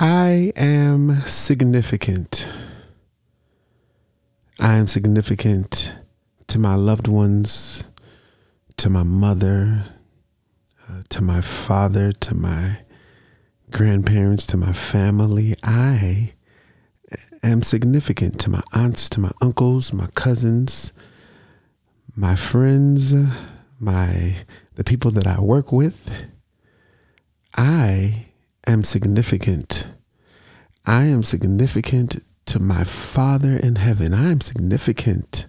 I 0.00 0.52
am 0.56 1.20
significant. 1.26 2.48
I 4.58 4.76
am 4.76 4.86
significant 4.86 5.94
to 6.48 6.58
my 6.58 6.74
loved 6.74 7.08
ones, 7.08 7.88
to 8.78 8.88
my 8.88 9.02
mother, 9.02 9.84
uh, 10.88 11.02
to 11.10 11.22
my 11.22 11.42
father, 11.42 12.12
to 12.12 12.34
my 12.34 12.78
grandparents, 13.70 14.46
to 14.48 14.56
my 14.56 14.72
family. 14.72 15.56
I 15.62 16.32
am 17.42 17.62
significant 17.62 18.40
to 18.40 18.50
my 18.50 18.62
aunts, 18.72 19.10
to 19.10 19.20
my 19.20 19.32
uncles, 19.42 19.92
my 19.92 20.06
cousins, 20.14 20.92
my 22.16 22.34
friends, 22.34 23.14
my 23.78 24.36
the 24.74 24.84
people 24.84 25.10
that 25.10 25.26
I 25.26 25.38
work 25.38 25.70
with. 25.70 26.10
I 27.54 28.31
am 28.66 28.84
significant. 28.84 29.86
I 30.84 31.04
am 31.04 31.22
significant 31.22 32.24
to 32.46 32.58
my 32.58 32.84
Father 32.84 33.56
in 33.56 33.76
heaven. 33.76 34.12
I 34.12 34.30
am 34.30 34.40
significant. 34.40 35.46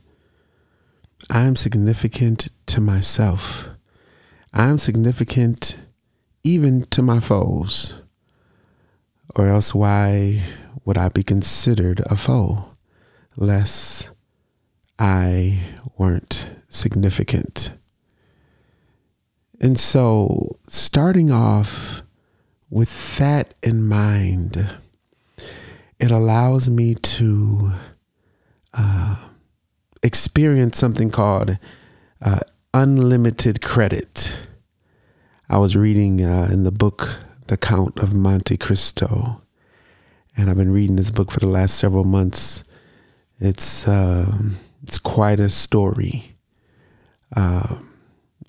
I 1.29 1.41
am 1.41 1.55
significant 1.55 2.49
to 2.67 2.81
myself. 2.81 3.69
I 4.53 4.67
am 4.67 4.77
significant 4.77 5.77
even 6.43 6.83
to 6.83 7.02
my 7.02 7.19
foes. 7.19 7.95
Or 9.35 9.47
else, 9.47 9.73
why 9.73 10.43
would 10.85 10.97
I 10.97 11.09
be 11.09 11.23
considered 11.23 12.02
a 12.05 12.16
foe? 12.16 12.66
Less 13.35 14.11
I 14.99 15.59
weren't 15.97 16.49
significant. 16.69 17.73
And 19.59 19.80
so, 19.80 20.59
starting 20.67 21.31
off 21.31 22.03
with 22.73 23.19
that 23.19 23.53
in 23.61 23.87
mind, 23.87 24.67
it 25.99 26.09
allows 26.09 26.71
me 26.71 26.95
to 26.95 27.71
uh, 28.73 29.15
experience 30.02 30.80
something 30.80 31.11
called 31.11 31.59
uh, 32.19 32.39
unlimited 32.73 33.61
credit. 33.61 34.33
I 35.47 35.59
was 35.59 35.75
reading 35.75 36.23
uh, 36.23 36.49
in 36.52 36.63
the 36.63 36.71
book 36.71 37.19
The 37.45 37.57
Count 37.57 37.99
of 37.99 38.15
Monte 38.15 38.57
Cristo, 38.57 39.43
and 40.35 40.49
I've 40.49 40.58
been 40.58 40.73
reading 40.73 40.95
this 40.95 41.11
book 41.11 41.30
for 41.30 41.39
the 41.39 41.45
last 41.45 41.75
several 41.77 42.05
months. 42.05 42.63
It's 43.39 43.87
um, 43.87 44.58
it's 44.81 44.97
quite 44.97 45.39
a 45.39 45.49
story. 45.49 46.33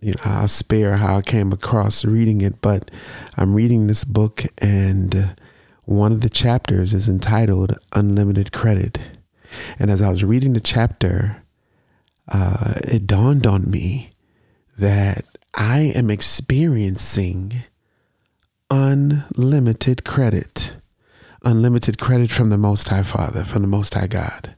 You 0.05 0.11
know, 0.13 0.23
I'll 0.27 0.49
spare 0.49 0.99
how 0.99 1.17
I 1.17 1.23
came 1.23 1.51
across 1.51 2.05
reading 2.05 2.43
it, 2.43 2.61
but 2.61 2.91
I'm 3.39 3.55
reading 3.55 3.87
this 3.87 4.05
book, 4.05 4.45
and 4.59 5.35
one 5.85 6.13
of 6.13 6.21
the 6.21 6.29
chapters 6.29 6.93
is 6.93 7.09
entitled 7.09 7.79
Unlimited 7.95 8.53
Credit. 8.53 9.01
And 9.79 9.91
as 9.91 10.03
I 10.03 10.11
was 10.11 10.23
reading 10.23 10.53
the 10.53 10.61
chapter, 10.61 11.43
uh, 12.29 12.75
it 12.83 13.07
dawned 13.07 13.47
on 13.47 13.71
me 13.71 14.11
that 14.77 15.25
I 15.55 15.93
am 15.95 16.11
experiencing 16.11 17.63
unlimited 18.71 20.05
credit, 20.05 20.75
unlimited 21.47 21.99
credit 21.99 22.31
from 22.31 22.51
the 22.51 22.59
Most 22.59 22.91
High 22.91 23.05
Father, 23.05 23.43
from 23.43 23.63
the 23.63 23.69
Most 23.69 23.95
High 23.95 24.09
God, 24.09 24.55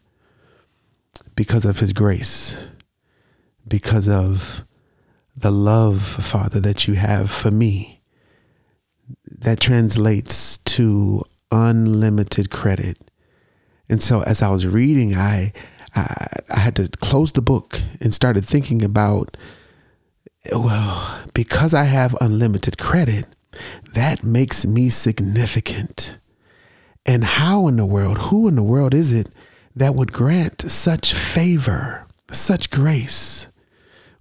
because 1.36 1.64
of 1.64 1.78
His 1.78 1.92
grace, 1.92 2.66
because 3.68 4.08
of 4.08 4.64
the 5.36 5.50
love, 5.50 6.02
Father, 6.02 6.60
that 6.60 6.88
you 6.88 6.94
have 6.94 7.30
for 7.30 7.50
me. 7.50 8.00
That 9.26 9.60
translates 9.60 10.58
to 10.58 11.24
unlimited 11.52 12.50
credit. 12.50 12.98
And 13.88 14.02
so 14.02 14.22
as 14.22 14.42
I 14.42 14.50
was 14.50 14.66
reading, 14.66 15.14
I, 15.14 15.52
I, 15.94 16.26
I 16.50 16.58
had 16.58 16.76
to 16.76 16.88
close 16.88 17.32
the 17.32 17.42
book 17.42 17.80
and 18.00 18.12
started 18.12 18.44
thinking 18.44 18.82
about, 18.82 19.36
well, 20.50 21.20
because 21.34 21.74
I 21.74 21.84
have 21.84 22.16
unlimited 22.20 22.78
credit, 22.78 23.26
that 23.92 24.24
makes 24.24 24.66
me 24.66 24.88
significant. 24.90 26.16
And 27.04 27.22
how 27.22 27.68
in 27.68 27.76
the 27.76 27.86
world, 27.86 28.18
who 28.18 28.48
in 28.48 28.56
the 28.56 28.62
world 28.62 28.92
is 28.92 29.12
it 29.12 29.28
that 29.76 29.94
would 29.94 30.12
grant 30.12 30.70
such 30.70 31.14
favor, 31.14 32.06
such 32.32 32.70
grace? 32.70 33.48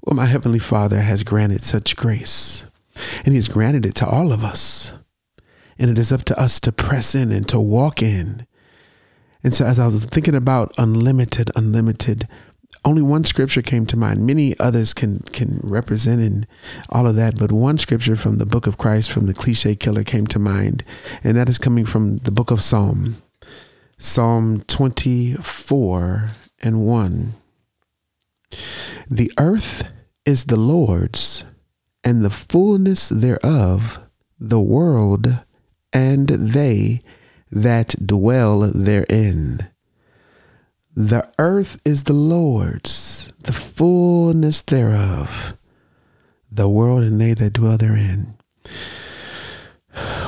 Well, 0.05 0.15
my 0.15 0.27
Heavenly 0.27 0.59
Father 0.59 1.01
has 1.01 1.23
granted 1.23 1.63
such 1.63 1.95
grace, 1.95 2.67
and 3.25 3.29
He 3.29 3.35
has 3.35 3.47
granted 3.47 3.87
it 3.87 3.95
to 3.95 4.07
all 4.07 4.31
of 4.31 4.43
us. 4.43 4.93
And 5.79 5.89
it 5.89 5.97
is 5.97 6.11
up 6.11 6.23
to 6.25 6.39
us 6.39 6.59
to 6.61 6.71
press 6.71 7.15
in 7.15 7.31
and 7.31 7.49
to 7.49 7.59
walk 7.59 8.03
in. 8.03 8.45
And 9.43 9.53
so, 9.53 9.65
as 9.65 9.79
I 9.79 9.87
was 9.87 10.05
thinking 10.05 10.35
about 10.35 10.73
unlimited, 10.77 11.49
unlimited, 11.55 12.27
only 12.83 13.01
one 13.01 13.23
scripture 13.23 13.63
came 13.63 13.87
to 13.87 13.97
mind. 13.97 14.27
Many 14.27 14.57
others 14.59 14.93
can 14.93 15.19
can 15.31 15.59
represent 15.63 16.21
in 16.21 16.45
all 16.89 17.07
of 17.07 17.15
that, 17.15 17.39
but 17.39 17.51
one 17.51 17.79
scripture 17.79 18.15
from 18.15 18.37
the 18.37 18.45
book 18.45 18.67
of 18.67 18.77
Christ, 18.77 19.11
from 19.11 19.25
the 19.25 19.33
cliche 19.33 19.75
killer, 19.75 20.03
came 20.03 20.27
to 20.27 20.39
mind, 20.39 20.83
and 21.23 21.35
that 21.35 21.49
is 21.49 21.57
coming 21.57 21.85
from 21.85 22.17
the 22.17 22.31
book 22.31 22.51
of 22.51 22.61
Psalm, 22.61 23.21
Psalm 23.97 24.61
twenty 24.67 25.33
four 25.33 26.29
and 26.61 26.85
one. 26.85 27.33
The 29.09 29.31
earth 29.37 29.83
is 30.25 30.45
the 30.45 30.57
Lord's, 30.57 31.45
and 32.03 32.25
the 32.25 32.29
fullness 32.29 33.09
thereof, 33.09 33.99
the 34.39 34.59
world, 34.59 35.39
and 35.93 36.27
they 36.27 37.01
that 37.51 37.95
dwell 38.05 38.59
therein. 38.73 39.69
The 40.95 41.29
earth 41.37 41.79
is 41.85 42.05
the 42.05 42.13
Lord's, 42.13 43.31
the 43.39 43.53
fullness 43.53 44.61
thereof, 44.61 45.55
the 46.51 46.69
world, 46.69 47.03
and 47.03 47.19
they 47.19 47.33
that 47.33 47.53
dwell 47.53 47.77
therein. 47.77 48.35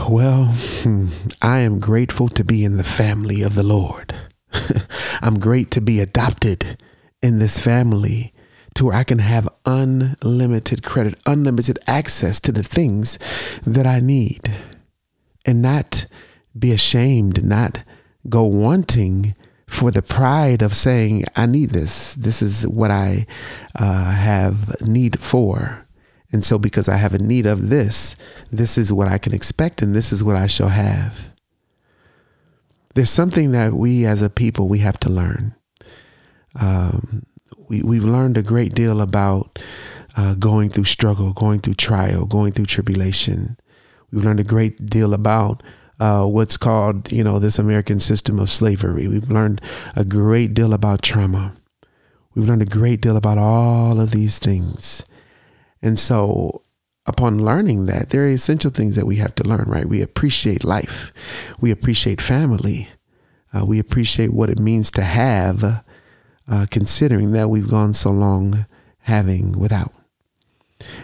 Well, 0.09 0.55
I 1.41 1.59
am 1.59 1.79
grateful 1.79 2.29
to 2.29 2.43
be 2.43 2.63
in 2.63 2.77
the 2.77 2.83
family 2.83 3.41
of 3.41 3.55
the 3.55 3.63
Lord. 3.63 4.13
I'm 5.21 5.39
great 5.39 5.71
to 5.71 5.81
be 5.81 5.99
adopted 5.99 6.81
in 7.21 7.39
this 7.39 7.59
family 7.59 8.33
to 8.77 8.85
where 8.85 8.95
I 8.95 9.03
can 9.03 9.17
have 9.17 9.49
unlimited 9.65 10.83
credit, 10.83 11.19
unlimited 11.25 11.79
access 11.87 12.39
to 12.41 12.51
the 12.51 12.61
things 12.61 13.17
that 13.65 13.87
I 13.87 13.99
need 13.99 14.51
and 15.45 15.63
not 15.63 16.05
be 16.57 16.71
ashamed, 16.71 17.43
not 17.43 17.83
go 18.29 18.43
wanting 18.43 19.35
for 19.65 19.89
the 19.89 20.03
pride 20.03 20.61
of 20.61 20.75
saying, 20.75 21.25
I 21.35 21.47
need 21.47 21.71
this. 21.71 22.13
This 22.13 22.43
is 22.43 22.67
what 22.67 22.91
I 22.91 23.25
uh, 23.73 24.11
have 24.11 24.79
need 24.81 25.19
for. 25.19 25.87
And 26.31 26.45
so, 26.45 26.59
because 26.59 26.87
I 26.87 26.97
have 26.97 27.15
a 27.15 27.19
need 27.19 27.47
of 27.47 27.69
this, 27.69 28.15
this 28.51 28.77
is 28.77 28.93
what 28.93 29.07
I 29.07 29.17
can 29.17 29.33
expect 29.33 29.81
and 29.81 29.95
this 29.95 30.13
is 30.13 30.23
what 30.23 30.35
I 30.35 30.45
shall 30.45 30.69
have. 30.69 31.31
There's 32.93 33.09
something 33.09 33.53
that 33.53 33.73
we 33.73 34.05
as 34.05 34.21
a 34.21 34.29
people, 34.29 34.67
we 34.67 34.79
have 34.79 34.99
to 34.99 35.09
learn. 35.09 35.55
Um, 36.59 37.25
we, 37.67 37.81
we've 37.81 38.05
learned 38.05 38.37
a 38.37 38.43
great 38.43 38.73
deal 38.73 39.01
about 39.01 39.59
uh, 40.15 40.33
going 40.35 40.69
through 40.69 40.85
struggle, 40.85 41.33
going 41.33 41.59
through 41.59 41.75
trial, 41.75 42.25
going 42.25 42.51
through 42.51 42.65
tribulation. 42.65 43.57
We've 44.11 44.23
learned 44.23 44.39
a 44.39 44.45
great 44.45 44.85
deal 44.85 45.13
about 45.13 45.61
uh, 45.99 46.25
what's 46.25 46.57
called, 46.57 47.11
you 47.11 47.23
know, 47.23 47.39
this 47.39 47.59
American 47.59 47.99
system 47.99 48.39
of 48.39 48.49
slavery. 48.49 49.07
We've 49.07 49.29
learned 49.29 49.61
a 49.95 50.05
great 50.05 50.53
deal 50.53 50.73
about 50.73 51.01
trauma. 51.01 51.53
We've 52.35 52.47
learned 52.47 52.61
a 52.61 52.65
great 52.65 53.01
deal 53.01 53.17
about 53.17 53.37
all 53.37 53.99
of 53.99 54.11
these 54.11 54.39
things. 54.39 55.05
And 55.81 55.97
so, 55.97 56.63
upon 57.05 57.43
learning 57.43 57.85
that, 57.85 58.09
there 58.09 58.23
are 58.23 58.29
essential 58.29 58.71
things 58.71 58.95
that 58.95 59.07
we 59.07 59.15
have 59.17 59.33
to 59.35 59.43
learn, 59.43 59.65
right? 59.67 59.87
We 59.87 60.01
appreciate 60.01 60.63
life, 60.63 61.11
we 61.59 61.71
appreciate 61.71 62.21
family, 62.21 62.89
uh, 63.55 63.65
we 63.65 63.79
appreciate 63.79 64.33
what 64.33 64.49
it 64.49 64.59
means 64.59 64.91
to 64.91 65.03
have 65.03 65.83
uh, 66.47 66.65
considering 66.69 67.31
that 67.31 67.49
we've 67.49 67.69
gone 67.69 67.93
so 67.93 68.11
long 68.11 68.65
having 68.99 69.57
without. 69.57 69.93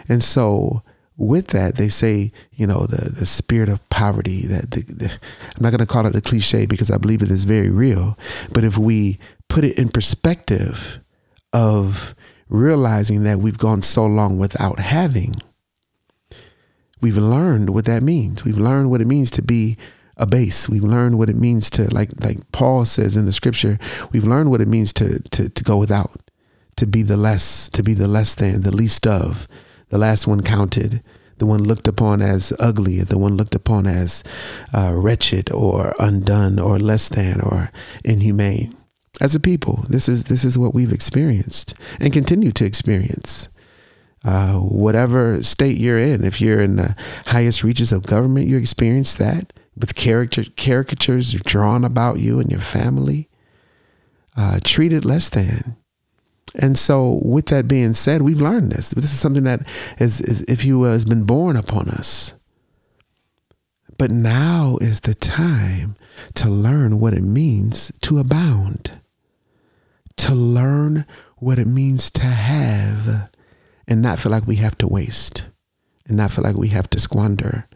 And 0.08 0.22
so, 0.22 0.82
with 1.16 1.48
that, 1.48 1.76
they 1.76 1.88
say, 1.88 2.32
you 2.52 2.66
know, 2.66 2.86
the, 2.86 3.10
the 3.10 3.26
spirit 3.26 3.68
of 3.68 3.88
poverty, 3.88 4.46
that 4.46 4.72
the, 4.72 4.82
the, 4.82 5.10
I'm 5.10 5.62
not 5.62 5.70
going 5.70 5.78
to 5.78 5.86
call 5.86 6.06
it 6.06 6.16
a 6.16 6.20
cliche 6.20 6.66
because 6.66 6.90
I 6.90 6.98
believe 6.98 7.22
it 7.22 7.30
is 7.30 7.44
very 7.44 7.70
real. 7.70 8.18
But 8.52 8.64
if 8.64 8.76
we 8.76 9.18
put 9.48 9.64
it 9.64 9.78
in 9.78 9.88
perspective 9.88 11.00
of 11.52 12.14
realizing 12.48 13.22
that 13.24 13.38
we've 13.38 13.58
gone 13.58 13.82
so 13.82 14.04
long 14.04 14.38
without 14.38 14.80
having, 14.80 15.36
we've 17.00 17.16
learned 17.16 17.70
what 17.70 17.84
that 17.84 18.02
means. 18.02 18.44
We've 18.44 18.58
learned 18.58 18.90
what 18.90 19.00
it 19.00 19.06
means 19.06 19.30
to 19.32 19.42
be 19.42 19.76
a 20.16 20.26
base. 20.26 20.68
We've 20.68 20.84
learned 20.84 21.18
what 21.18 21.30
it 21.30 21.36
means 21.36 21.70
to 21.70 21.92
like 21.94 22.10
like 22.20 22.38
Paul 22.52 22.84
says 22.84 23.16
in 23.16 23.26
the 23.26 23.32
scripture, 23.32 23.78
we've 24.12 24.26
learned 24.26 24.50
what 24.50 24.60
it 24.60 24.68
means 24.68 24.92
to 24.94 25.20
to 25.30 25.48
to 25.48 25.64
go 25.64 25.76
without, 25.76 26.30
to 26.76 26.86
be 26.86 27.02
the 27.02 27.16
less, 27.16 27.68
to 27.70 27.82
be 27.82 27.94
the 27.94 28.08
less 28.08 28.34
than, 28.34 28.62
the 28.62 28.74
least 28.74 29.06
of, 29.06 29.48
the 29.88 29.98
last 29.98 30.26
one 30.26 30.42
counted, 30.42 31.02
the 31.38 31.46
one 31.46 31.62
looked 31.62 31.88
upon 31.88 32.22
as 32.22 32.52
ugly, 32.58 33.00
the 33.00 33.18
one 33.18 33.36
looked 33.36 33.54
upon 33.54 33.86
as 33.86 34.22
uh, 34.72 34.92
wretched 34.94 35.50
or 35.52 35.94
undone 35.98 36.58
or 36.58 36.78
less 36.78 37.08
than 37.08 37.40
or 37.40 37.70
inhumane. 38.04 38.74
As 39.20 39.34
a 39.34 39.40
people, 39.40 39.84
this 39.88 40.08
is 40.08 40.24
this 40.24 40.44
is 40.44 40.58
what 40.58 40.74
we've 40.74 40.92
experienced 40.92 41.74
and 42.00 42.12
continue 42.12 42.52
to 42.52 42.64
experience. 42.64 43.48
Uh, 44.24 44.54
whatever 44.54 45.42
state 45.42 45.76
you're 45.76 45.98
in, 45.98 46.24
if 46.24 46.40
you're 46.40 46.62
in 46.62 46.76
the 46.76 46.96
highest 47.26 47.62
reaches 47.62 47.92
of 47.92 48.06
government, 48.06 48.48
you 48.48 48.56
experience 48.56 49.14
that 49.16 49.52
with 49.76 49.94
character 49.94 50.44
caricatures 50.56 51.32
drawn 51.32 51.84
about 51.84 52.18
you 52.18 52.38
and 52.38 52.50
your 52.50 52.60
family, 52.60 53.28
uh, 54.36 54.60
treated 54.62 55.04
less 55.04 55.28
than. 55.28 55.76
And 56.56 56.78
so, 56.78 57.20
with 57.22 57.46
that 57.46 57.66
being 57.66 57.94
said, 57.94 58.22
we've 58.22 58.40
learned 58.40 58.70
this. 58.70 58.90
This 58.90 59.12
is 59.12 59.18
something 59.18 59.42
that 59.44 59.66
is, 59.98 60.20
is 60.20 60.42
if 60.42 60.64
you 60.64 60.84
has 60.84 61.04
been 61.04 61.24
born 61.24 61.56
upon 61.56 61.88
us. 61.88 62.34
But 63.98 64.10
now 64.10 64.78
is 64.80 65.00
the 65.00 65.14
time 65.14 65.96
to 66.34 66.48
learn 66.48 67.00
what 67.00 67.14
it 67.14 67.22
means 67.22 67.92
to 68.02 68.18
abound, 68.18 69.00
to 70.16 70.34
learn 70.34 71.06
what 71.38 71.58
it 71.58 71.66
means 71.66 72.10
to 72.10 72.26
have 72.26 73.30
and 73.86 74.02
not 74.02 74.18
feel 74.18 74.32
like 74.32 74.46
we 74.46 74.56
have 74.56 74.78
to 74.78 74.88
waste 74.88 75.46
and 76.06 76.16
not 76.16 76.30
feel 76.30 76.44
like 76.44 76.56
we 76.56 76.68
have 76.68 76.88
to 76.90 76.98
squander 76.98 77.68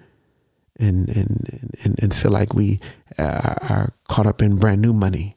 and, 0.79 1.09
and, 1.09 1.77
and, 1.83 1.99
and 1.99 2.15
feel 2.15 2.31
like 2.31 2.55
we 2.55 2.81
are 3.19 3.93
caught 4.09 4.27
up 4.27 4.43
in 4.43 4.57
brand 4.57 4.81
new 4.81 4.93
money. 4.93 5.37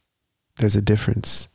There's 0.57 0.75
a 0.75 0.81
difference 0.81 1.47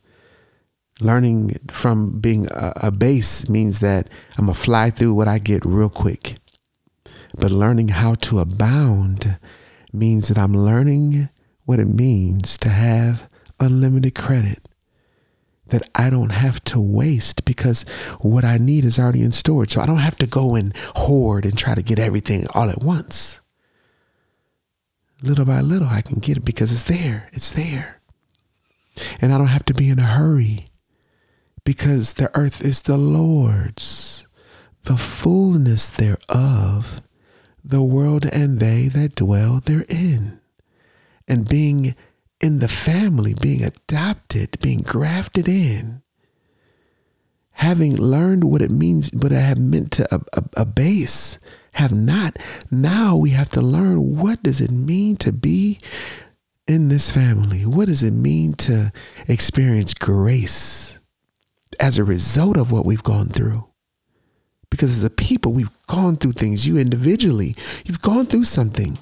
learning 0.99 1.59
from 1.69 2.19
being 2.19 2.47
a, 2.51 2.73
a 2.75 2.91
base 2.91 3.47
means 3.49 3.79
that 3.79 4.09
I'm 4.37 4.47
to 4.47 4.53
fly 4.53 4.89
through 4.89 5.13
what 5.13 5.27
I 5.27 5.39
get 5.39 5.65
real 5.65 5.89
quick. 5.89 6.37
But 7.37 7.51
learning 7.51 7.89
how 7.89 8.15
to 8.15 8.39
abound 8.39 9.37
means 9.93 10.27
that 10.27 10.37
I'm 10.37 10.53
learning 10.53 11.29
what 11.65 11.79
it 11.79 11.85
means 11.85 12.57
to 12.59 12.69
have 12.69 13.29
unlimited 13.59 14.15
credit 14.15 14.67
that 15.67 15.87
I 15.93 16.09
don't 16.09 16.31
have 16.31 16.63
to 16.65 16.79
waste 16.79 17.43
because 17.43 17.83
what 18.21 18.45
I 18.45 18.57
need 18.57 18.85
is 18.85 18.97
already 18.97 19.21
in 19.21 19.31
storage. 19.31 19.73
So 19.73 19.81
I 19.81 19.85
don't 19.85 19.97
have 19.97 20.15
to 20.17 20.27
go 20.27 20.55
and 20.55 20.75
hoard 20.95 21.45
and 21.45 21.57
try 21.57 21.75
to 21.75 21.81
get 21.81 21.99
everything 21.99 22.47
all 22.53 22.69
at 22.69 22.83
once. 22.83 23.41
Little 25.21 25.45
by 25.45 25.61
little, 25.61 25.87
I 25.87 26.01
can 26.01 26.19
get 26.19 26.37
it 26.37 26.45
because 26.45 26.71
it's 26.71 26.83
there. 26.83 27.29
It's 27.33 27.51
there. 27.51 28.01
And 29.19 29.33
I 29.33 29.37
don't 29.37 29.47
have 29.47 29.65
to 29.65 29.73
be 29.73 29.89
in 29.89 29.99
a 29.99 30.03
hurry 30.03 30.67
because 31.63 32.13
the 32.13 32.35
earth 32.37 32.63
is 32.63 32.83
the 32.83 32.97
Lord's, 32.97 34.27
the 34.83 34.97
fullness 34.97 35.89
thereof, 35.89 37.01
the 37.63 37.81
world 37.81 38.25
and 38.25 38.59
they 38.59 38.87
that 38.87 39.15
dwell 39.15 39.59
therein. 39.59 40.39
And 41.27 41.49
being 41.49 41.95
in 42.39 42.59
the 42.59 42.67
family, 42.67 43.33
being 43.33 43.63
adopted, 43.63 44.59
being 44.61 44.81
grafted 44.81 45.47
in, 45.47 46.03
having 47.57 47.95
learned 47.95 48.43
what 48.43 48.61
it 48.61 48.71
means, 48.71 49.11
but 49.11 49.31
I 49.31 49.39
have 49.39 49.59
meant 49.59 49.91
to 49.93 50.15
a, 50.15 50.21
a, 50.33 50.43
a 50.57 50.65
base, 50.65 51.39
have 51.73 51.93
not. 51.93 52.37
Now 52.71 53.15
we 53.15 53.31
have 53.31 53.49
to 53.51 53.61
learn 53.61 54.17
what 54.17 54.41
does 54.41 54.61
it 54.61 54.71
mean 54.71 55.17
to 55.17 55.31
be 55.31 55.79
in 56.67 56.89
this 56.89 57.11
family? 57.11 57.65
What 57.65 57.85
does 57.85 58.03
it 58.03 58.11
mean 58.11 58.53
to 58.53 58.91
experience 59.27 59.93
grace? 59.93 60.97
as 61.79 61.97
a 61.97 62.03
result 62.03 62.57
of 62.57 62.71
what 62.71 62.85
we've 62.85 63.03
gone 63.03 63.29
through. 63.29 63.65
Because 64.69 64.97
as 64.97 65.03
a 65.03 65.09
people, 65.09 65.53
we've 65.53 65.71
gone 65.87 66.17
through 66.17 66.33
things. 66.33 66.67
You 66.67 66.77
individually, 66.77 67.55
you've 67.85 68.01
gone 68.01 68.25
through 68.25 68.43
something. 68.43 68.97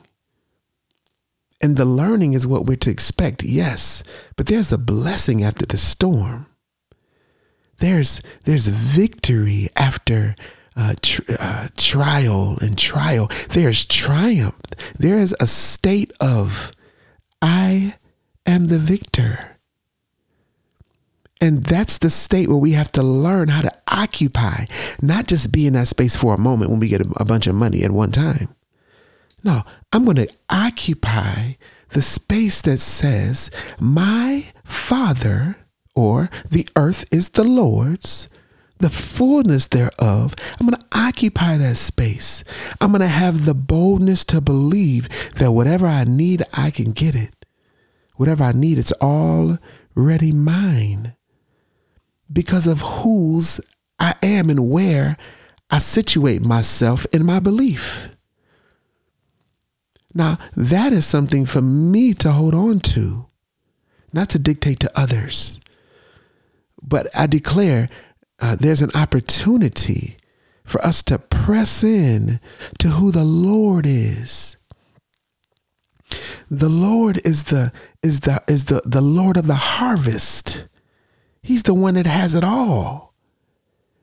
And 1.61 1.77
the 1.77 1.85
learning 1.85 2.33
is 2.33 2.45
what 2.45 2.65
we're 2.65 2.75
to 2.77 2.91
expect, 2.91 3.43
yes. 3.43 4.03
But 4.35 4.47
there's 4.47 4.71
a 4.71 4.77
blessing 4.77 5.43
after 5.43 5.65
the 5.65 5.77
storm. 5.77 6.47
There's 7.79 8.21
there's 8.45 8.67
victory 8.67 9.69
after 9.75 10.35
uh, 10.75 10.95
tr- 11.01 11.21
uh, 11.39 11.67
trial 11.77 12.57
and 12.61 12.77
trial. 12.77 13.29
There's 13.49 13.85
triumph. 13.85 14.59
There 14.97 15.17
is 15.17 15.35
a 15.39 15.47
state 15.47 16.11
of 16.19 16.71
I 17.41 17.95
am 18.45 18.67
the 18.67 18.79
victor. 18.79 19.57
And 21.41 21.63
that's 21.63 21.97
the 21.97 22.09
state 22.09 22.47
where 22.47 22.57
we 22.57 22.71
have 22.71 22.91
to 22.93 23.03
learn 23.03 23.49
how 23.49 23.61
to 23.61 23.71
occupy, 23.87 24.65
not 25.01 25.27
just 25.27 25.51
be 25.51 25.67
in 25.67 25.73
that 25.73 25.87
space 25.87 26.15
for 26.15 26.33
a 26.33 26.39
moment 26.39 26.71
when 26.71 26.79
we 26.79 26.87
get 26.87 27.01
a, 27.01 27.11
a 27.17 27.25
bunch 27.25 27.45
of 27.45 27.55
money 27.55 27.83
at 27.83 27.91
one 27.91 28.11
time. 28.11 28.55
No, 29.43 29.63
I'm 29.91 30.05
going 30.05 30.15
to 30.15 30.33
occupy 30.49 31.53
the 31.89 32.01
space 32.01 32.61
that 32.63 32.79
says, 32.79 33.51
My 33.79 34.45
Father, 34.63 35.57
or 35.95 36.29
the 36.49 36.67
earth 36.75 37.05
is 37.11 37.29
the 37.29 37.43
Lord's, 37.43 38.27
the 38.79 38.89
fullness 38.89 39.67
thereof. 39.67 40.35
I'm 40.59 40.67
going 40.67 40.79
to 40.79 40.87
occupy 40.91 41.57
that 41.57 41.77
space. 41.77 42.43
I'm 42.81 42.91
going 42.91 43.01
to 43.01 43.07
have 43.07 43.45
the 43.45 43.53
boldness 43.53 44.25
to 44.25 44.41
believe 44.41 45.07
that 45.35 45.51
whatever 45.51 45.87
I 45.87 46.03
need, 46.03 46.43
I 46.53 46.71
can 46.71 46.91
get 46.91 47.15
it. 47.15 47.45
Whatever 48.15 48.43
I 48.43 48.51
need, 48.51 48.77
it's 48.77 48.93
already 48.93 50.31
mine 50.31 51.15
because 52.31 52.67
of 52.67 52.81
whose 52.81 53.61
I 53.99 54.15
am 54.21 54.49
and 54.49 54.69
where 54.69 55.17
I 55.69 55.77
situate 55.77 56.41
myself 56.41 57.05
in 57.11 57.25
my 57.25 57.39
belief. 57.39 58.09
Now, 60.13 60.37
that 60.55 60.93
is 60.93 61.05
something 61.05 61.45
for 61.45 61.61
me 61.61 62.13
to 62.15 62.31
hold 62.31 62.55
on 62.55 62.79
to, 62.81 63.25
not 64.13 64.29
to 64.29 64.39
dictate 64.39 64.79
to 64.81 64.97
others. 64.97 65.59
But 66.87 67.07
I 67.15 67.27
declare 67.27 67.89
uh, 68.39 68.55
there's 68.55 68.81
an 68.81 68.91
opportunity 68.93 70.17
for 70.63 70.83
us 70.85 71.01
to 71.03 71.19
press 71.19 71.83
in 71.83 72.39
to 72.79 72.89
who 72.89 73.11
the 73.11 73.23
Lord 73.23 73.85
is. 73.85 74.57
The 76.49 76.69
Lord 76.69 77.21
is 77.25 77.45
the 77.45 77.71
is 78.03 78.21
the 78.21 78.43
is 78.47 78.65
the 78.65 78.81
the 78.85 79.01
Lord 79.01 79.37
of 79.37 79.47
the 79.47 79.55
harvest. 79.55 80.65
He's 81.41 81.63
the 81.63 81.73
one 81.73 81.95
that 81.95 82.07
has 82.07 82.35
it 82.35 82.43
all. 82.43 83.13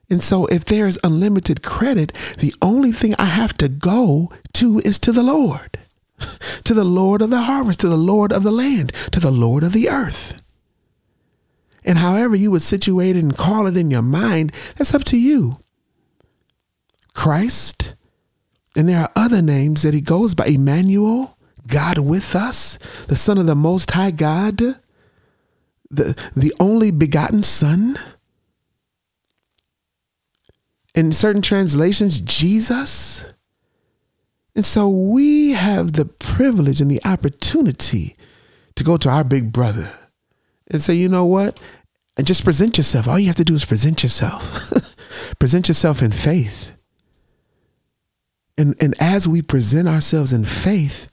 And 0.09 0.21
so 0.21 0.45
if 0.47 0.65
there 0.65 0.87
is 0.87 0.99
unlimited 1.03 1.63
credit, 1.63 2.11
the 2.37 2.53
only 2.61 2.91
thing 2.91 3.15
I 3.17 3.25
have 3.25 3.53
to 3.57 3.67
go 3.69 4.31
to 4.53 4.79
is 4.79 4.99
to 4.99 5.11
the 5.11 5.23
Lord, 5.23 5.79
to 6.65 6.73
the 6.73 6.83
Lord 6.83 7.21
of 7.21 7.29
the 7.29 7.41
harvest, 7.41 7.79
to 7.81 7.89
the 7.89 7.97
Lord 7.97 8.31
of 8.31 8.43
the 8.43 8.51
land, 8.51 8.91
to 9.11 9.19
the 9.19 9.31
Lord 9.31 9.63
of 9.63 9.73
the 9.73 9.89
earth. 9.89 10.42
And 11.85 11.97
however 11.97 12.35
you 12.35 12.51
would 12.51 12.61
situate 12.61 13.15
it 13.15 13.23
and 13.23 13.37
call 13.37 13.67
it 13.67 13.77
in 13.77 13.91
your 13.91 14.01
mind, 14.01 14.53
that's 14.77 14.93
up 14.93 15.03
to 15.05 15.17
you. 15.17 15.57
Christ, 17.13 17.95
and 18.75 18.89
there 18.89 18.99
are 18.99 19.11
other 19.15 19.41
names 19.41 19.83
that 19.83 19.93
he 19.93 20.01
goes 20.01 20.33
by 20.33 20.47
Emmanuel, 20.47 21.37
God 21.67 21.99
with 21.99 22.35
us, 22.35 22.79
the 23.07 23.15
Son 23.15 23.37
of 23.37 23.45
the 23.45 23.55
Most 23.55 23.91
High 23.91 24.11
God, 24.11 24.57
the, 25.89 26.17
the 26.35 26.53
only 26.59 26.91
begotten 26.91 27.43
Son. 27.43 27.99
In 30.95 31.11
certain 31.11 31.41
translations, 31.41 32.21
Jesus. 32.21 33.25
And 34.55 34.65
so 34.65 34.87
we 34.87 35.51
have 35.51 35.93
the 35.93 36.05
privilege 36.05 36.81
and 36.81 36.89
the 36.89 37.03
opportunity 37.05 38.15
to 38.75 38.83
go 38.83 38.97
to 38.97 39.09
our 39.09 39.23
big 39.23 39.51
brother 39.51 39.91
and 40.69 40.81
say, 40.81 40.93
you 40.93 41.09
know 41.09 41.25
what? 41.25 41.59
And 42.17 42.27
just 42.27 42.43
present 42.43 42.77
yourself. 42.77 43.07
All 43.07 43.19
you 43.19 43.27
have 43.27 43.35
to 43.37 43.43
do 43.43 43.55
is 43.55 43.65
present 43.65 44.03
yourself. 44.03 44.71
present 45.39 45.67
yourself 45.67 46.01
in 46.01 46.11
faith. 46.11 46.73
And, 48.57 48.75
and 48.79 48.93
as 48.99 49.27
we 49.27 49.41
present 49.41 49.87
ourselves 49.87 50.31
in 50.31 50.45
faith, 50.45 51.09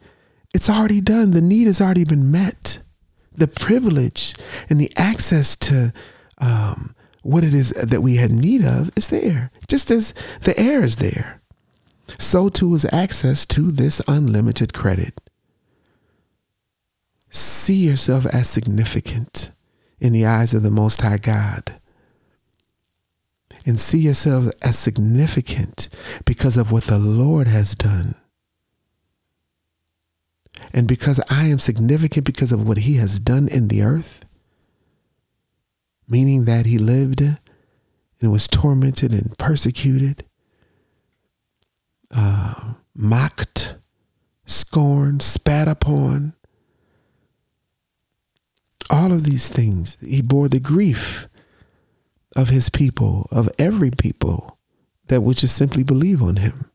it's 0.52 0.68
already 0.68 1.00
done. 1.00 1.30
The 1.30 1.40
need 1.40 1.66
has 1.66 1.80
already 1.80 2.04
been 2.04 2.30
met 2.30 2.80
the 3.32 3.48
privilege 3.48 4.34
and 4.68 4.80
the 4.80 4.92
access 4.96 5.56
to 5.56 5.92
um, 6.38 6.94
what 7.22 7.44
it 7.44 7.54
is 7.54 7.70
that 7.70 8.02
we 8.02 8.16
had 8.16 8.32
need 8.32 8.64
of 8.64 8.90
is 8.96 9.08
there, 9.08 9.50
just 9.68 9.90
as 9.90 10.14
the 10.42 10.58
air 10.58 10.82
is 10.82 10.96
there. 10.96 11.40
So 12.18 12.48
too 12.48 12.74
is 12.74 12.86
access 12.92 13.46
to 13.46 13.70
this 13.70 14.00
unlimited 14.08 14.74
credit. 14.74 15.20
See 17.30 17.86
yourself 17.86 18.26
as 18.26 18.48
significant 18.48 19.50
in 19.98 20.12
the 20.12 20.26
eyes 20.26 20.52
of 20.52 20.62
the 20.62 20.70
Most 20.70 21.00
High 21.00 21.18
God. 21.18 21.80
And 23.64 23.78
see 23.78 23.98
yourself 23.98 24.52
as 24.62 24.78
significant 24.78 25.88
because 26.24 26.56
of 26.56 26.72
what 26.72 26.84
the 26.84 26.98
Lord 26.98 27.46
has 27.46 27.74
done 27.74 28.14
and 30.72 30.86
because 30.86 31.20
I 31.28 31.46
am 31.46 31.58
significant 31.58 32.24
because 32.24 32.52
of 32.52 32.66
what 32.66 32.78
he 32.78 32.94
has 32.94 33.18
done 33.18 33.48
in 33.48 33.68
the 33.68 33.82
earth, 33.82 34.24
meaning 36.08 36.44
that 36.44 36.66
he 36.66 36.78
lived 36.78 37.20
and 37.20 38.32
was 38.32 38.46
tormented 38.46 39.12
and 39.12 39.36
persecuted, 39.38 40.24
uh, 42.10 42.74
mocked, 42.94 43.76
scorned, 44.46 45.22
spat 45.22 45.68
upon. 45.68 46.34
All 48.90 49.12
of 49.12 49.24
these 49.24 49.48
things. 49.48 49.96
He 50.00 50.20
bore 50.20 50.48
the 50.48 50.60
grief 50.60 51.28
of 52.36 52.48
his 52.50 52.68
people, 52.68 53.28
of 53.30 53.48
every 53.58 53.90
people 53.90 54.58
that 55.06 55.22
would 55.22 55.36
just 55.36 55.56
simply 55.56 55.82
believe 55.82 56.22
on 56.22 56.36
him. 56.36 56.70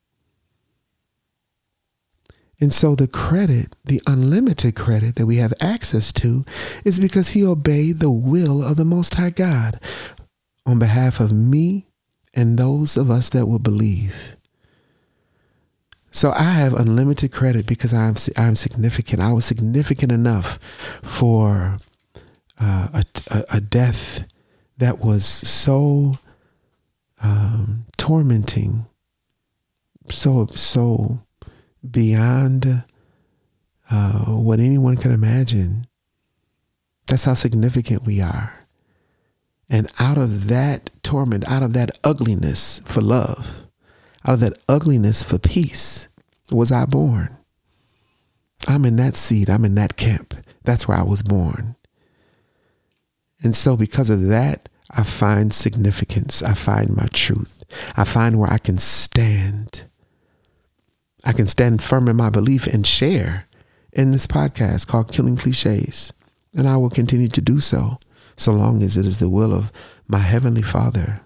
And 2.60 2.72
so 2.72 2.96
the 2.96 3.08
credit, 3.08 3.76
the 3.84 4.02
unlimited 4.08 4.76
credit 4.76 5.16
that 5.16 5.26
we 5.26 5.38
have 5.38 5.54
access 5.60 6.14
to, 6.14 6.46
is 6.86 7.00
because 7.00 7.30
he 7.30 7.46
obeyed 7.46 8.00
the 8.00 8.10
will 8.10 8.64
of 8.64 8.78
the 8.78 8.86
Most 8.86 9.16
High 9.16 9.30
God 9.30 9.80
on 10.66 10.80
behalf 10.80 11.20
of 11.20 11.32
me 11.32 11.88
and 12.34 12.58
those 12.58 12.98
of 12.98 13.12
us 13.12 13.30
that 13.30 13.48
will 13.48 13.60
believe. 13.60 14.38
So 16.12 16.32
I 16.32 16.44
have 16.44 16.74
unlimited 16.74 17.34
credit 17.34 17.66
because 17.66 17.94
I'm 17.94 18.16
I'm 18.38 18.56
significant. 18.56 19.22
I 19.22 19.34
was 19.34 19.44
significant 19.44 20.14
enough 20.14 20.58
for 21.04 21.78
uh, 22.60 23.02
a, 23.32 23.46
a 23.54 23.62
death 23.62 24.26
that 24.78 25.00
was 25.00 25.26
so 25.26 26.14
um, 27.22 27.86
tormenting, 27.98 28.86
so 30.10 30.46
so 30.48 31.20
beyond 31.90 32.84
uh, 33.90 34.26
what 34.26 34.60
anyone 34.60 34.98
can 34.98 35.12
imagine. 35.12 35.88
That's 37.08 37.26
how 37.26 37.36
significant 37.36 38.04
we 38.04 38.20
are. 38.20 38.66
And 39.70 39.90
out 40.00 40.18
of 40.18 40.48
that 40.48 40.90
torment, 41.04 41.48
out 41.50 41.64
of 41.64 41.74
that 41.74 41.98
ugliness 42.04 42.82
for 42.86 43.02
love, 43.02 43.68
out 44.26 44.34
of 44.34 44.40
that 44.40 44.58
ugliness 44.68 45.24
for 45.24 45.38
peace, 45.38 46.08
was 46.52 46.72
I 46.72 46.86
born. 46.86 47.36
I'm 48.68 48.86
in 48.86 48.96
that 48.98 49.16
seed, 49.16 49.50
I'm 49.50 49.66
in 49.66 49.76
that 49.76 49.98
camp. 49.98 50.36
That's 50.64 50.88
where 50.88 50.98
I 50.98 51.04
was 51.04 51.22
born. 51.22 51.76
And 53.46 53.56
so, 53.56 53.78
because 53.78 54.10
of 54.10 54.24
that, 54.28 54.68
I 54.90 55.04
find 55.04 55.54
significance. 55.54 56.44
I 56.44 56.54
find 56.54 56.96
my 56.98 57.08
truth. 57.14 57.64
I 57.96 58.04
find 58.04 58.38
where 58.38 58.52
I 58.52 58.58
can 58.58 58.78
stand 58.78 59.86
I 61.26 61.34
can 61.34 61.48
stand 61.48 61.82
firm 61.82 62.08
in 62.08 62.16
my 62.16 62.30
belief 62.30 62.68
and 62.68 62.86
share 62.86 63.48
in 63.92 64.12
this 64.12 64.28
podcast 64.28 64.88
called 64.88 65.12
Killing 65.12 65.38
Cliches. 65.38 66.14
And 66.54 66.70
I 66.70 66.78
will 66.78 66.92
continue 66.92 67.28
to 67.30 67.42
do 67.42 67.60
so 67.60 68.00
so 68.38 68.54
long 68.54 68.84
as 68.84 68.96
it 68.96 69.08
is 69.08 69.18
the 69.18 69.30
will 69.30 69.52
of 69.52 69.72
my 70.08 70.20
Heavenly 70.20 70.62
Father. 70.62 71.22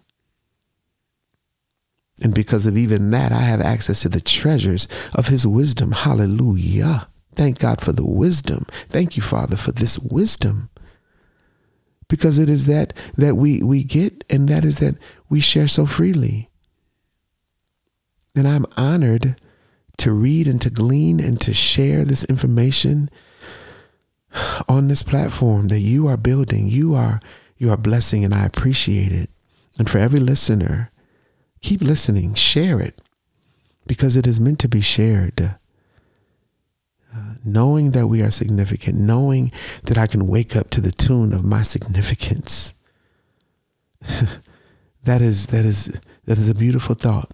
And 2.22 2.34
because 2.34 2.66
of 2.66 2.78
even 2.78 3.12
that, 3.12 3.32
I 3.32 3.42
have 3.42 3.62
access 3.62 4.02
to 4.02 4.10
the 4.10 4.22
treasures 4.22 4.88
of 5.14 5.28
His 5.28 5.46
wisdom. 5.46 5.92
Hallelujah. 5.92 7.08
Thank 7.36 7.60
God 7.60 7.82
for 7.82 7.92
the 7.92 8.06
wisdom. 8.06 8.66
Thank 8.88 9.18
you, 9.18 9.24
Father, 9.24 9.58
for 9.58 9.72
this 9.72 10.00
wisdom. 10.00 10.70
Because 12.10 12.38
it 12.38 12.50
is 12.50 12.66
that 12.66 12.94
that 13.16 13.38
we, 13.38 13.64
we 13.64 13.84
get, 13.84 14.26
and 14.30 14.50
that 14.50 14.66
is 14.66 14.80
that 14.80 14.96
we 15.30 15.40
share 15.40 15.68
so 15.68 15.86
freely. 15.86 16.50
And 18.36 18.48
I'm 18.48 18.66
honored 18.76 19.36
to 19.98 20.12
read 20.12 20.48
and 20.48 20.62
to 20.62 20.70
glean 20.70 21.20
and 21.20 21.40
to 21.42 21.54
share 21.54 22.04
this 22.04 22.24
information 22.26 23.10
on 24.68 24.88
this 24.88 25.04
platform 25.04 25.68
that 25.68 25.80
you 25.80 26.08
are 26.08 26.18
building. 26.18 26.68
You 26.68 26.96
are 26.96 27.20
you 27.58 27.72
are 27.72 27.78
blessing 27.78 28.26
and 28.26 28.34
I 28.34 28.46
appreciate 28.46 29.12
it. 29.12 29.30
And 29.78 29.90
for 29.90 29.98
every 29.98 30.20
listener, 30.20 30.92
keep 31.62 31.82
listening, 31.82 32.34
share 32.34 32.80
it 32.80 33.02
because 33.86 34.16
it 34.16 34.28
is 34.28 34.40
meant 34.40 34.60
to 34.60 34.70
be 34.70 34.82
shared. 34.82 35.56
Knowing 37.52 37.92
that 37.92 38.08
we 38.08 38.22
are 38.22 38.32
significant, 38.32 38.98
knowing 38.98 39.52
that 39.84 39.98
I 39.98 40.08
can 40.08 40.28
wake 40.28 40.56
up 40.56 40.70
to 40.72 40.82
the 40.82 40.92
tune 40.92 41.34
of 41.34 41.44
my 41.44 41.64
significance. 41.64 42.74
that 45.04 45.22
is 45.22 45.48
that 45.48 45.66
is 45.66 46.00
that 46.26 46.38
is 46.38 46.50
a 46.50 46.56
beautiful 46.56 46.96
thought 46.96 47.32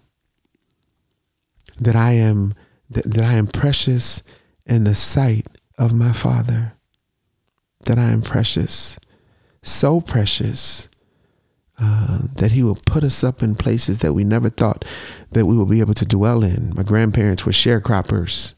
that 1.78 1.96
I 1.96 2.12
am 2.12 2.54
that, 2.90 3.04
that 3.04 3.24
I 3.24 3.34
am 3.34 3.46
precious 3.46 4.22
in 4.64 4.84
the 4.84 4.94
sight 4.94 5.46
of 5.78 5.92
my 5.92 6.12
Father. 6.12 6.72
That 7.84 7.98
I 7.98 8.10
am 8.10 8.22
precious, 8.22 8.98
so 9.62 10.00
precious 10.00 10.88
uh, 11.78 12.20
that 12.34 12.52
He 12.52 12.62
will 12.62 12.78
put 12.86 13.04
us 13.04 13.22
up 13.22 13.42
in 13.42 13.54
places 13.54 14.00
that 14.00 14.12
we 14.12 14.24
never 14.24 14.48
thought 14.48 14.84
that 15.32 15.46
we 15.46 15.56
would 15.56 15.68
be 15.68 15.80
able 15.80 15.94
to 15.94 16.06
dwell 16.06 16.42
in. 16.42 16.72
My 16.74 16.82
grandparents 16.82 17.46
were 17.46 17.52
sharecroppers. 17.52 18.54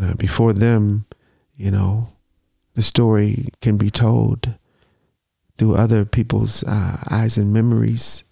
Uh, 0.00 0.14
before 0.14 0.52
them, 0.52 1.04
you 1.56 1.70
know, 1.70 2.08
the 2.74 2.82
story 2.82 3.48
can 3.60 3.76
be 3.76 3.90
told 3.90 4.54
through 5.58 5.74
other 5.74 6.06
people's 6.06 6.64
uh, 6.64 6.96
eyes 7.10 7.36
and 7.36 7.52
memories. 7.52 8.24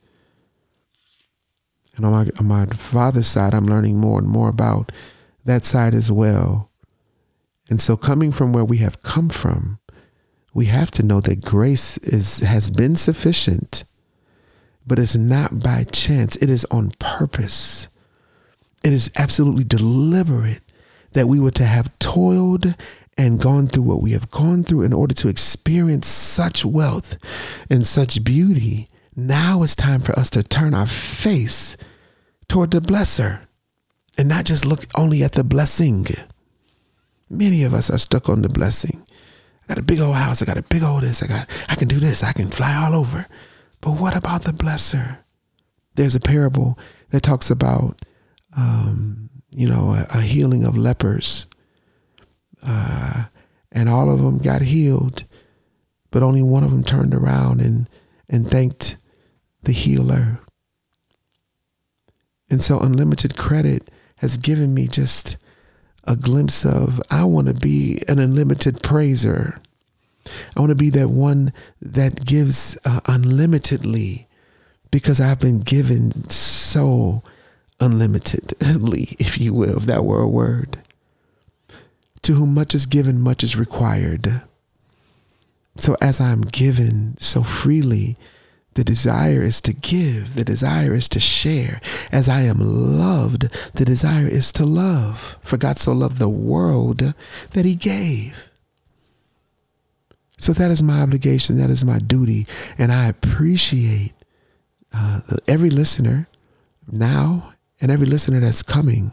And 1.97 2.07
on 2.07 2.13
my, 2.13 2.31
on 2.39 2.47
my 2.47 2.67
father's 2.67 3.27
side, 3.27 3.53
I'm 3.53 3.67
learning 3.67 3.99
more 3.99 4.19
and 4.19 4.29
more 4.29 4.49
about 4.49 4.93
that 5.45 5.67
side 5.67 5.95
as 5.95 6.11
well. 6.11 6.71
And 7.69 7.81
so, 7.83 7.99
coming 7.99 8.33
from 8.33 8.55
where 8.55 8.65
we 8.65 8.79
have 8.79 9.03
come 9.03 9.29
from, 9.29 9.79
we 10.55 10.67
have 10.67 10.91
to 10.93 11.03
know 11.03 11.21
that 11.21 11.45
grace 11.45 11.99
is 11.99 12.41
has 12.41 12.71
been 12.71 12.97
sufficient, 12.97 13.85
but 14.87 14.99
it's 14.99 15.17
not 15.17 15.61
by 15.61 15.85
chance. 15.85 16.37
It 16.37 16.49
is 16.49 16.65
on 16.71 16.93
purpose. 16.99 17.89
It 18.83 18.95
is 18.95 19.11
absolutely 19.17 19.65
deliberate 19.65 20.63
that 21.13 21.29
we 21.29 21.41
were 21.41 21.51
to 21.53 21.65
have 21.65 21.97
toiled 21.99 22.75
and 23.17 23.41
gone 23.41 23.67
through 23.67 23.83
what 23.83 24.01
we 24.01 24.13
have 24.13 24.31
gone 24.31 24.63
through 24.63 24.83
in 24.83 24.93
order 24.93 25.15
to 25.15 25.29
experience 25.29 26.07
such 26.07 26.65
wealth 26.65 27.17
and 27.69 27.87
such 27.87 28.23
beauty. 28.23 28.89
Now 29.17 29.63
it's 29.65 29.75
time 29.75 30.01
for 30.01 30.17
us 30.19 30.31
to 30.31 30.45
turn 30.45 30.73
our 30.73 30.87
face 30.87 31.77
toward 32.49 32.71
the 32.71 32.81
blesser 32.81 33.41
and 34.17 34.29
not 34.29 34.45
just 34.45 34.65
look 34.65 34.87
only 34.95 35.25
at 35.25 35.33
the 35.33 35.43
blessing. 35.43 36.07
Many 37.29 37.65
of 37.65 37.75
us 37.75 37.91
are 37.91 37.99
stuck 37.99 38.29
on 38.29 38.43
the 38.43 38.49
blessing. 38.49 39.05
I 39.65 39.75
got 39.75 39.79
a 39.79 39.83
big 39.83 40.01
old 40.01 40.15
house. 40.15 40.41
I 40.41 40.45
got 40.45 40.57
a 40.57 40.63
big 40.63 40.83
old 40.83 41.03
this. 41.03 41.23
I 41.23 41.27
got, 41.27 41.49
I 41.69 41.75
can 41.75 41.89
do 41.89 41.99
this. 41.99 42.23
I 42.23 42.33
can 42.33 42.49
fly 42.51 42.75
all 42.75 42.95
over. 42.95 43.27
But 43.81 43.93
what 43.93 44.17
about 44.17 44.43
the 44.43 44.53
blesser? 44.53 45.19
There's 45.97 46.15
a 46.15 46.21
parable 46.21 46.79
that 47.11 47.23
talks 47.23 47.51
about, 47.51 48.01
um, 48.57 49.29
you 49.51 49.69
know, 49.69 49.95
a, 49.95 50.19
a, 50.19 50.21
healing 50.21 50.65
of 50.65 50.77
lepers. 50.77 51.47
Uh, 52.63 53.25
and 53.73 53.89
all 53.89 54.11
of 54.11 54.21
them 54.21 54.39
got 54.39 54.63
healed, 54.63 55.25
but 56.11 56.23
only 56.23 56.43
one 56.43 56.65
of 56.65 56.71
them 56.71 56.83
turned 56.83 57.15
around 57.15 57.61
and, 57.61 57.89
and 58.29 58.47
thanked 58.47 58.97
the 59.63 59.73
healer. 59.73 60.41
And 62.51 62.63
so 62.63 62.79
unlimited 62.81 63.37
credit 63.37 63.91
has 64.17 64.37
given 64.37 64.75
me 64.75 64.89
just 64.89 65.37
a 66.05 66.17
glimpse 66.17 66.65
of 66.65 67.01
I 67.11 67.25
want 67.25 67.49
to 67.49 67.55
be 67.55 68.03
an 68.09 68.19
unlimited 68.19 68.83
praiser. 68.83 69.61
I 70.57 70.61
want 70.61 70.71
to 70.71 70.77
be 70.77 70.91
that 70.91 71.11
one 71.11 71.53
that 71.81 72.25
gives 72.25 72.79
uh, 72.85 73.01
unlimitedly 73.07 74.27
because 74.91 75.21
I've 75.21 75.41
been 75.41 75.61
given 75.61 76.29
so 76.31 77.23
unlimitedly, 77.81 79.17
if 79.19 79.39
you 79.39 79.53
will, 79.53 79.79
if 79.79 79.85
that 79.85 80.05
were 80.05 80.21
a 80.21 80.29
word. 80.29 80.79
To 82.23 82.35
whom 82.35 82.55
much 82.55 82.75
is 82.75 82.87
given, 82.87 83.21
much 83.21 83.43
is 83.43 83.57
required. 83.57 84.43
So 85.77 85.97
as 86.01 86.21
I'm 86.21 86.43
given 86.43 87.17
so 87.19 87.43
freely, 87.43 88.17
the 88.75 88.85
desire 88.85 89.43
is 89.43 89.61
to 89.63 89.73
give. 89.73 90.35
The 90.35 90.45
desire 90.45 90.95
is 90.95 91.09
to 91.11 91.21
share. 91.21 91.81
As 92.13 92.29
I 92.29 92.43
am 92.43 92.59
loved, 92.61 93.49
the 93.75 93.85
desire 93.85 94.27
is 94.27 94.53
to 94.53 94.65
love. 94.65 95.39
For 95.43 95.57
God 95.57 95.79
so 95.79 95.93
loved 95.93 96.19
the 96.19 96.29
world 96.29 97.15
that 97.53 97.65
he 97.65 97.75
gave. 97.75 98.51
So 100.37 100.53
that 100.53 100.71
is 100.71 100.83
my 100.83 101.01
obligation. 101.01 101.59
That 101.59 101.71
is 101.71 101.85
my 101.85 101.99
duty. 101.99 102.47
And 102.77 102.93
I 102.93 103.07
appreciate 103.09 104.13
uh, 104.93 105.23
every 105.49 105.71
listener 105.71 106.29
now 106.91 107.55
and 107.81 107.91
every 107.91 108.07
listener 108.07 108.41
that's 108.41 108.63
coming 108.63 109.13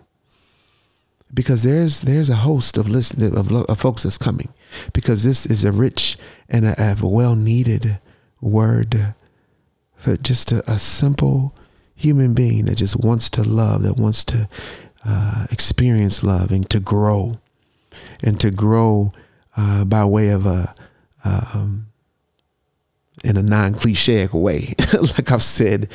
because 1.33 1.63
there's 1.63 2.01
there's 2.01 2.29
a 2.29 2.35
host 2.35 2.77
of 2.77 2.87
listen 2.87 3.35
of, 3.35 3.51
of 3.51 3.79
folks 3.79 4.03
that's 4.03 4.17
coming 4.17 4.53
because 4.93 5.23
this 5.23 5.45
is 5.45 5.65
a 5.65 5.71
rich 5.71 6.17
and 6.49 6.65
a, 6.65 6.97
a 7.01 7.05
well 7.05 7.35
needed 7.35 7.99
word 8.41 9.13
for 9.95 10.17
just 10.17 10.51
a, 10.51 10.71
a, 10.71 10.77
simple 10.77 11.55
human 11.95 12.33
being 12.33 12.65
that 12.65 12.75
just 12.75 12.97
wants 12.97 13.29
to 13.29 13.41
love, 13.41 13.81
that 13.81 13.97
wants 13.97 14.23
to 14.23 14.47
uh, 15.03 15.47
experience 15.51 16.23
love 16.23 16.51
and 16.51 16.69
to 16.69 16.79
grow, 16.79 17.39
and 18.23 18.39
to 18.39 18.51
grow 18.51 19.11
uh, 19.57 19.83
by 19.85 20.05
way 20.05 20.29
of 20.29 20.45
a 20.45 20.75
um, 21.23 21.87
in 23.23 23.37
a 23.37 23.41
non-cliche 23.41 24.27
way, 24.27 24.75
like 25.01 25.31
I've 25.31 25.41
said 25.41 25.89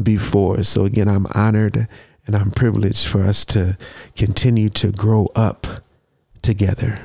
before. 0.00 0.62
So 0.62 0.84
again, 0.84 1.08
I'm 1.08 1.26
honored 1.34 1.88
And 2.26 2.34
I'm 2.34 2.50
privileged 2.50 3.06
for 3.06 3.22
us 3.22 3.44
to 3.46 3.76
continue 4.16 4.68
to 4.70 4.90
grow 4.90 5.30
up 5.34 5.66
together. 6.42 7.00